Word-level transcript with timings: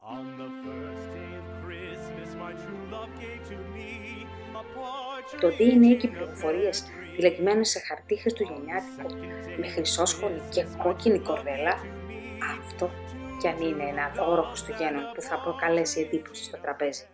On 0.00 0.24
the 0.38 0.48
first 0.62 1.06
day 1.12 1.32
of 1.42 1.46
Christmas, 1.64 2.28
my 2.38 2.52
true 2.52 2.84
love 2.94 3.10
gave 3.18 3.42
to 3.50 3.56
me 3.74 4.26
a 4.54 4.62
partridge. 4.74 5.40
Το 5.40 5.48
DNA 5.48 5.96
και 5.98 6.06
οι 6.06 6.10
πληροφορίες 6.10 6.84
φυλακισμένες 7.14 7.68
σε 7.68 7.78
χαρτί 7.78 8.16
χριστουγεννιάτικο 8.20 9.08
με 9.58 9.68
χρυσόσχολη 9.68 10.42
και 10.50 10.66
κόκκινη 10.82 11.18
κορδέλα, 11.18 11.74
αυτό 12.58 12.90
κι 13.40 13.48
αν 13.48 13.60
είναι 13.60 13.84
ένα 13.84 14.12
δώρο 14.16 14.42
Χριστουγέννων 14.42 15.02
που 15.14 15.20
θα 15.20 15.40
προκαλέσει 15.40 16.00
εντύπωση 16.00 16.44
στο 16.44 16.58
τραπέζι. 16.58 17.04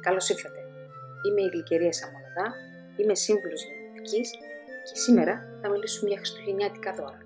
Καλώς 0.00 0.28
ήρθατε. 0.28 0.60
Είμαι 1.26 1.42
η 1.42 1.48
Γλυκερία 1.52 1.92
Σαμοναδά, 1.92 2.54
είμαι 2.96 3.14
σύμβουλος 3.14 3.62
γενετική 3.64 4.20
και 4.86 4.96
σήμερα 5.04 5.58
θα 5.62 5.70
μιλήσουμε 5.70 6.08
για 6.08 6.18
χριστουγεννιάτικα 6.18 6.92
δώρα. 6.94 7.20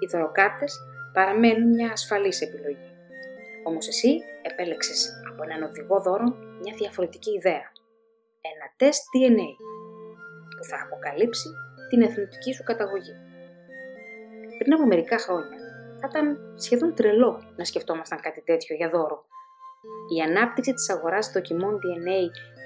Οι 0.00 0.06
δωροκάρτες 0.06 0.78
παραμένουν 1.12 1.68
μια 1.74 1.90
ασφαλής 1.92 2.40
επιλογή. 2.40 2.90
Όμως 3.64 3.88
εσύ 3.88 4.20
επέλεξες 4.42 5.20
από 5.30 5.42
έναν 5.42 5.62
οδηγό 5.62 6.00
δώρο 6.00 6.28
μια 6.62 6.74
διαφορετική 6.74 7.30
ιδέα. 7.30 7.66
Ένα 8.50 8.66
τεστ 8.76 9.02
DNA 9.12 9.50
που 10.56 10.64
θα 10.70 10.76
αποκαλύψει 10.84 11.48
την 11.88 12.02
εθνοτική 12.02 12.52
σου 12.54 12.62
καταγωγή. 12.62 13.14
Πριν 14.58 14.72
από 14.74 14.86
μερικά 14.86 15.18
χρόνια 15.18 15.58
θα 16.00 16.06
ήταν 16.10 16.26
σχεδόν 16.56 16.94
τρελό 16.94 17.42
να 17.56 17.64
σκεφτόμασταν 17.64 18.20
κάτι 18.20 18.42
τέτοιο 18.42 18.76
για 18.76 18.88
δώρο. 18.88 19.24
Η 20.16 20.20
ανάπτυξη 20.20 20.72
της 20.72 20.90
αγοράς 20.90 21.32
δοκιμών 21.32 21.74
DNA 21.82 22.20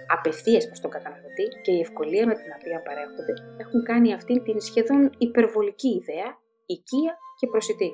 απευθείας 0.06 0.66
προς 0.66 0.80
τον 0.80 0.90
καταναλωτή 0.90 1.46
και 1.62 1.72
η 1.72 1.80
ευκολία 1.80 2.26
με 2.26 2.34
την 2.34 2.52
οποία 2.58 2.82
παρέχονται 2.82 3.34
έχουν 3.56 3.84
κάνει 3.84 4.14
αυτή 4.14 4.40
την 4.40 4.60
σχεδόν 4.60 5.10
υπερβολική 5.18 5.88
ιδέα 5.88 6.38
οικία 6.66 7.18
και 7.38 7.46
προσιτή. 7.46 7.92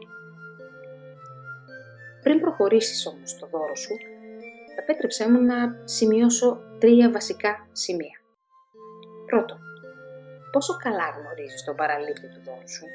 Πριν 2.22 2.40
προχωρήσεις 2.40 3.06
όμως 3.06 3.38
το 3.38 3.46
δώρο 3.46 3.74
σου, 3.74 3.94
επέτρεψέ 4.78 5.30
μου 5.30 5.40
να 5.42 5.56
σημειώσω 5.84 6.60
τρία 6.78 7.10
βασικά 7.10 7.68
σημεία. 7.72 8.18
Πρώτον, 9.26 9.58
πόσο 10.52 10.76
καλά 10.76 11.08
γνωρίζεις 11.18 11.64
τον 11.64 11.76
παραλήπτη 11.76 12.28
του 12.28 12.42
δώρου 12.44 12.70
σου; 12.70 12.86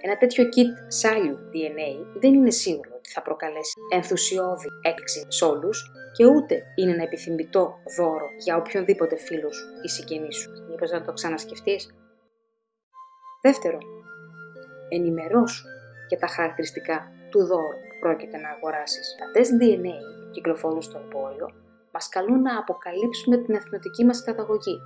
Ένα 0.00 0.16
τέτοιο 0.16 0.44
kit 0.44 0.84
σάλιου 0.88 1.38
DNA 1.52 2.18
δεν 2.20 2.34
είναι 2.34 2.50
σίγουρο 2.50 2.90
ότι 2.96 3.10
θα 3.10 3.22
προκαλέσει 3.22 3.72
ενθουσιώδη 3.94 4.68
έκπληξη 4.82 5.26
σε 5.28 5.44
όλους 5.44 5.92
και 6.12 6.26
ούτε 6.26 6.62
είναι 6.74 6.92
ένα 6.92 7.02
επιθυμητό 7.02 7.74
δώρο 7.96 8.28
για 8.38 8.56
οποιονδήποτε 8.56 9.16
φίλος 9.16 9.64
ή 9.82 9.88
συγγενή 9.88 10.32
σου. 10.32 10.50
Μήπως 10.68 10.90
να 10.90 11.02
το 11.02 11.12
ξανασκεφτείς; 11.12 11.90
Δεύτερον, 13.42 13.82
ενημερώσου 14.88 15.66
για 16.08 16.18
τα 16.18 16.26
χαρακτηριστικά 16.26 17.12
του 17.30 17.46
δώρου 17.46 17.78
που 17.87 17.87
πρόκειται 18.00 18.36
να 18.36 18.48
αγοράσεις. 18.48 19.06
Τα 19.18 19.26
τεστ 19.30 19.52
DNA 19.60 19.96
που 20.20 20.30
κυκλοφορούν 20.30 20.82
στο 20.82 20.98
εμπόριο 21.04 21.48
μας 21.92 22.08
καλούν 22.08 22.40
να 22.42 22.58
αποκαλύψουμε 22.58 23.36
την 23.36 23.54
εθνοτική 23.54 24.04
μας 24.04 24.22
καταγωγή, 24.22 24.76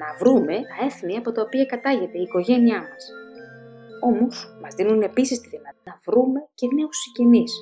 να 0.00 0.08
βρούμε 0.20 0.54
τα 0.70 0.86
έθνη 0.86 1.16
από 1.16 1.32
τα 1.32 1.42
οποία 1.42 1.64
κατάγεται 1.64 2.18
η 2.18 2.22
οικογένειά 2.22 2.80
μας. 2.90 3.04
Όμως, 4.00 4.56
μας 4.62 4.74
δίνουν 4.74 5.02
επίσης 5.02 5.40
τη 5.40 5.48
δυνατότητα 5.48 5.90
να 5.90 6.00
βρούμε 6.06 6.40
και 6.54 6.66
νέους 6.76 6.96
συγγενείς. 7.02 7.52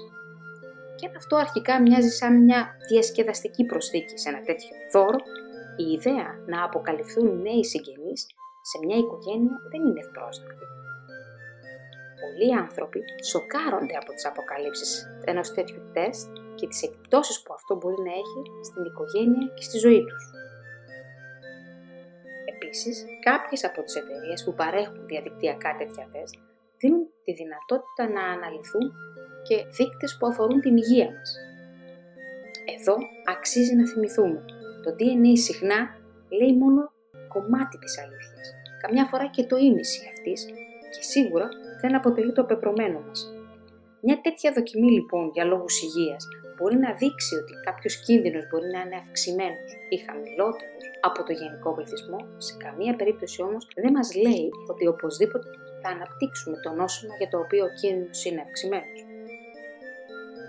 Και 0.96 1.06
αν 1.06 1.16
αυτό 1.16 1.36
αρχικά 1.36 1.82
μοιάζει 1.82 2.08
σαν 2.08 2.42
μια 2.44 2.60
διασκεδαστική 2.88 3.64
προσθήκη 3.64 4.18
σε 4.18 4.28
ένα 4.28 4.40
τέτοιο 4.40 4.72
δώρο, 4.92 5.18
η 5.76 5.86
ιδέα 5.96 6.28
να 6.46 6.64
αποκαλυφθούν 6.64 7.42
νέοι 7.42 7.64
συγγενείς 7.64 8.26
σε 8.62 8.78
μια 8.84 8.96
οικογένεια 8.96 9.56
δεν 9.70 9.80
είναι 9.86 10.00
ευπρόσδεκτη 10.00 10.64
πολλοί 12.20 12.48
άνθρωποι 12.64 13.00
σοκάρονται 13.30 13.96
από 14.00 14.10
τις 14.14 14.26
αποκαλύψεις 14.26 14.90
ενός 15.24 15.48
τέτοιου 15.56 15.82
τεστ 15.92 16.28
και 16.58 16.66
τις 16.66 16.82
επιπτώσεις 16.82 17.42
που 17.42 17.52
αυτό 17.58 17.72
μπορεί 17.76 18.00
να 18.08 18.12
έχει 18.22 18.40
στην 18.68 18.82
οικογένεια 18.84 19.46
και 19.56 19.64
στη 19.68 19.78
ζωή 19.78 20.02
τους. 20.08 20.24
Επίσης, 22.54 23.04
κάποιες 23.28 23.64
από 23.64 23.82
τις 23.82 23.94
εταιρείες 24.00 24.44
που 24.44 24.54
παρέχουν 24.54 25.06
διαδικτυακά 25.06 25.70
τέτοια 25.80 26.08
τεστ 26.12 26.34
δίνουν 26.80 27.04
τη 27.24 27.32
δυνατότητα 27.40 28.04
να 28.16 28.22
αναλυθούν 28.34 28.86
και 29.46 29.56
δείκτες 29.76 30.16
που 30.18 30.26
αφορούν 30.26 30.60
την 30.60 30.76
υγεία 30.76 31.08
μας. 31.16 31.30
Εδώ 32.76 32.96
αξίζει 33.34 33.74
να 33.76 33.86
θυμηθούμε. 33.90 34.44
Το 34.84 34.90
DNA 34.98 35.32
συχνά 35.46 35.78
λέει 36.38 36.54
μόνο 36.56 36.80
κομμάτι 37.28 37.78
της 37.78 37.98
αλήθειας, 37.98 38.46
καμιά 38.82 39.04
φορά 39.04 39.26
και 39.30 39.44
το 39.44 39.56
ίμιση 39.56 40.00
αυτής 40.12 40.44
και 40.92 41.02
σίγουρα 41.12 41.48
δεν 41.80 41.94
αποτελεί 41.94 42.32
το 42.32 42.44
πεπρωμένο 42.44 43.00
μας. 43.06 43.32
Μια 44.00 44.20
τέτοια 44.20 44.52
δοκιμή 44.52 44.90
λοιπόν 44.90 45.30
για 45.34 45.44
λόγους 45.44 45.82
υγείας 45.82 46.22
μπορεί 46.56 46.76
να 46.76 46.92
δείξει 46.92 47.34
ότι 47.42 47.52
κάποιος 47.66 47.94
κίνδυνος 48.04 48.44
μπορεί 48.48 48.68
να 48.74 48.80
είναι 48.80 48.96
αυξημένος 49.02 49.70
ή 49.94 49.96
χαμηλότερος 50.06 50.84
από 51.00 51.20
το 51.26 51.32
γενικό 51.32 51.74
πληθυσμό, 51.74 52.20
σε 52.46 52.54
καμία 52.64 52.94
περίπτωση 52.96 53.42
όμως 53.42 53.62
δεν 53.84 53.92
μας 53.92 54.08
λέει 54.24 54.48
ότι 54.72 54.84
οπωσδήποτε 54.86 55.48
θα 55.82 55.88
αναπτύξουμε 55.94 56.56
το 56.64 56.70
νόσημα 56.80 57.14
για 57.20 57.28
το 57.32 57.38
οποίο 57.44 57.62
ο 57.64 57.72
κίνδυνος 57.80 58.24
είναι 58.24 58.40
αυξημένος. 58.46 58.98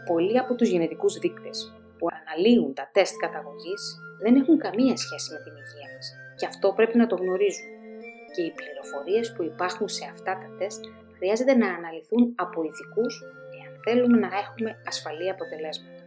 Πολλοί 0.10 0.38
από 0.44 0.56
τους 0.56 0.70
γενετικούς 0.70 1.14
δείκτες 1.24 1.58
που 1.98 2.06
αναλύουν 2.18 2.74
τα 2.74 2.90
τεστ 2.94 3.16
καταγωγής 3.24 3.84
δεν 4.24 4.34
έχουν 4.42 4.58
καμία 4.66 4.96
σχέση 5.04 5.28
με 5.34 5.40
την 5.44 5.54
υγεία 5.62 5.88
μας 5.94 6.08
και 6.38 6.46
αυτό 6.52 6.68
πρέπει 6.78 6.98
να 6.98 7.08
το 7.08 7.16
γνωρίζουμε 7.22 7.76
και 8.34 8.42
οι 8.42 8.52
πληροφορίες 8.60 9.26
που 9.34 9.44
υπάρχουν 9.44 9.88
σε 9.98 10.04
αυτά 10.14 10.34
τα 10.42 10.50
τεστ 10.60 10.84
χρειάζεται 11.20 11.56
να 11.56 11.68
αναλυθούν 11.78 12.24
από 12.36 12.58
ειδικούς 12.68 13.14
εάν 13.58 13.72
θέλουμε 13.86 14.18
να 14.26 14.30
έχουμε 14.44 14.72
ασφαλή 14.92 15.30
αποτελέσματα. 15.36 16.02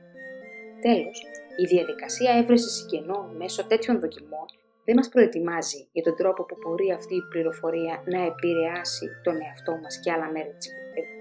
Τέλος, 0.87 1.17
η 1.63 1.65
διαδικασία 1.75 2.33
έβρεση 2.41 2.69
συγγενών 2.77 3.37
μέσω 3.37 3.61
τέτοιων 3.71 4.01
δοκιμών 4.01 4.47
δεν 4.85 4.97
μας 4.97 5.09
προετοιμάζει 5.09 5.81
για 5.93 6.03
τον 6.03 6.17
τρόπο 6.17 6.43
που 6.45 6.57
μπορεί 6.61 6.93
αυτή 6.93 7.15
η 7.15 7.27
πληροφορία 7.31 7.95
να 8.15 8.21
επηρεάσει 8.31 9.07
τον 9.25 9.37
εαυτό 9.47 9.73
μας 9.83 9.95
και 10.03 10.13
άλλα 10.13 10.29
μέρη 10.35 10.53
της 10.59 10.67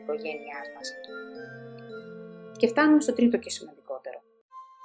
οικογένειάς 0.02 0.68
μας. 0.76 0.88
Και 2.60 2.68
φτάνουμε 2.68 3.02
στο 3.02 3.14
τρίτο 3.14 3.38
και 3.38 3.50
σημαντικότερο. 3.50 4.20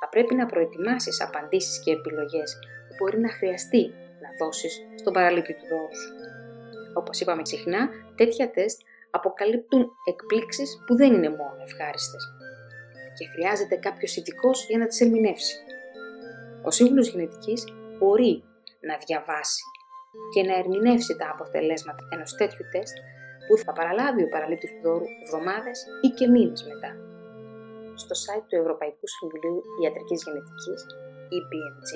Θα 0.01 0.09
πρέπει 0.09 0.35
να 0.35 0.47
προετοιμάσεις 0.47 1.23
απαντήσεις 1.27 1.83
και 1.83 1.91
επιλογές 1.93 2.59
που 2.89 2.95
μπορεί 2.99 3.21
να 3.21 3.31
χρειαστεί 3.31 3.83
να 4.23 4.29
δώσεις 4.39 4.75
στον 4.95 5.13
παραλήπτη 5.13 5.55
του 5.55 5.67
δώρου 5.71 5.97
σου. 6.01 6.13
Όπως 6.95 7.21
είπαμε 7.21 7.45
συχνά, 7.45 7.89
τέτοια 8.15 8.51
τεστ 8.51 8.81
αποκαλύπτουν 9.19 9.83
εκπλήξεις 10.11 10.71
που 10.87 10.93
δεν 10.97 11.11
είναι 11.15 11.31
μόνο 11.41 11.61
ευχάριστες 11.69 12.25
και 13.17 13.25
χρειάζεται 13.33 13.77
κάποιος 13.87 14.17
ειδικός 14.17 14.57
για 14.69 14.79
να 14.79 14.87
τις 14.87 15.01
ερμηνεύσει. 15.01 15.57
Ο 16.69 16.71
σύμβουλος 16.71 17.09
γενετικής 17.09 17.61
μπορεί 17.99 18.35
να 18.89 18.95
διαβάσει 19.07 19.63
και 20.33 20.43
να 20.49 20.55
ερμηνεύσει 20.61 21.13
τα 21.21 21.27
αποτελέσματα 21.35 22.03
ενός 22.15 22.31
τέτοιου 22.41 22.65
τεστ 22.73 22.97
που 23.47 23.55
θα 23.65 23.73
παραλάβει 23.79 24.23
ο 24.27 24.29
παραλήπτης 24.35 24.71
του 24.73 24.81
δώρου 24.87 25.09
εβδομάδες 25.23 25.79
ή 26.07 26.09
και 26.19 26.27
μήνες 26.35 26.61
μετά. 26.71 26.91
Στο 28.03 28.15
site 28.25 28.47
του 28.49 28.57
Ευρωπαϊκού 28.63 29.07
Συμβουλίου 29.15 29.59
Ιατρικής 29.83 30.21
Γενετικής, 30.25 30.81
EPMG, 31.37 31.91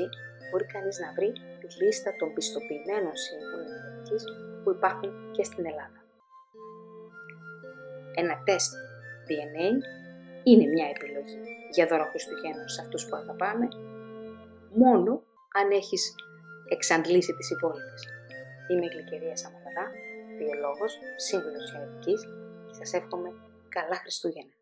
μπορεί 0.49 0.67
κανείς 0.75 0.97
να 1.05 1.09
βρει 1.17 1.31
τη 1.61 1.69
λίστα 1.81 2.11
των 2.19 2.29
πιστοποιημένων 2.37 3.15
σύμβουλων 3.25 3.67
γενετικής 3.73 4.23
που 4.63 4.71
υπάρχουν 4.77 5.11
και 5.37 5.45
στην 5.51 5.65
Ελλάδα 5.71 6.00
ένα 8.15 8.43
τεστ 8.45 8.73
DNA 9.29 9.69
είναι 10.43 10.67
μια 10.67 10.87
επιλογή 10.95 11.39
για 11.71 11.87
δώρο 11.87 12.05
Χριστουγέννων 12.05 12.69
σε 12.69 12.81
αυτούς 12.81 13.07
που 13.07 13.17
αγαπάμε, 13.17 13.69
μόνο 14.75 15.23
αν 15.53 15.71
έχεις 15.71 16.15
εξαντλήσει 16.69 17.33
τις 17.35 17.51
υπόλοιπες. 17.51 18.03
Είμαι 18.69 18.85
η 18.85 18.89
Γλυκερία 18.89 19.37
Σαμοναδά, 19.37 19.87
βιολόγος, 20.39 20.99
σύμβουλος 21.17 21.73
γενετικής 21.73 22.21
και 22.67 22.75
σας 22.75 22.93
εύχομαι 22.93 23.31
καλά 23.69 23.97
Χριστούγεννα. 24.03 24.55